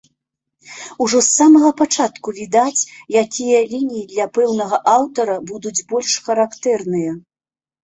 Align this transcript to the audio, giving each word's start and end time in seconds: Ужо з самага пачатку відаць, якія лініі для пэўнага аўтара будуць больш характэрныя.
Ужо 1.07 1.19
з 1.27 1.27
самага 1.39 1.69
пачатку 1.81 2.29
відаць, 2.39 2.87
якія 3.21 3.59
лініі 3.75 4.03
для 4.15 4.25
пэўнага 4.39 4.83
аўтара 4.97 5.39
будуць 5.53 5.77
больш 5.95 6.19
характэрныя. 6.27 7.11